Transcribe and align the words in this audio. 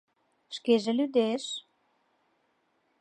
—Шкеже 0.55 0.91
лӱдеш. 0.97 1.43